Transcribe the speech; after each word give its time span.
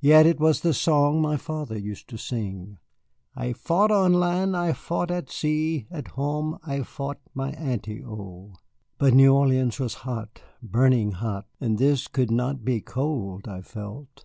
Yes, 0.00 0.26
it 0.26 0.40
was 0.40 0.62
the 0.62 0.74
song 0.74 1.22
my 1.22 1.36
father 1.36 1.78
used 1.78 2.08
to 2.08 2.16
sing: 2.16 2.78
"I've 3.36 3.56
faught 3.56 3.92
on 3.92 4.12
land? 4.14 4.56
I've 4.56 4.78
faught 4.78 5.12
at 5.12 5.30
sea, 5.30 5.86
At 5.92 6.14
hame 6.16 6.56
I've 6.64 6.88
faught 6.88 7.18
my 7.34 7.52
aunty, 7.52 8.02
O!" 8.04 8.54
But 8.98 9.14
New 9.14 9.32
Orleans 9.32 9.78
was 9.78 9.94
hot, 10.02 10.42
burning 10.60 11.12
hot, 11.12 11.46
and 11.60 11.78
this 11.78 12.08
could 12.08 12.32
not 12.32 12.64
be 12.64 12.80
cold 12.80 13.46
I 13.46 13.60
felt. 13.62 14.24